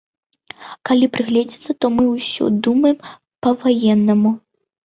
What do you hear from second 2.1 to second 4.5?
ўсё думаем па-ваеннаму.